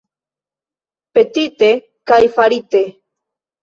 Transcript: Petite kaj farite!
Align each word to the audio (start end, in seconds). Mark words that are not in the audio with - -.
Petite 1.19 1.71
kaj 2.13 2.21
farite! 2.39 2.87